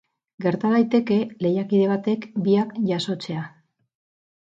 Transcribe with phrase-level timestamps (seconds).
[0.45, 1.17] Gerta daiteke
[1.47, 3.49] lehiakide batek biak jasotzea.